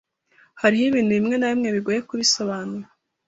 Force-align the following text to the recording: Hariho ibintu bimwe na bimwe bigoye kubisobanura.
Hariho 0.61 0.83
ibintu 0.87 1.11
bimwe 1.17 1.35
na 1.37 1.47
bimwe 1.51 1.69
bigoye 1.75 1.99
kubisobanura. 2.07 2.87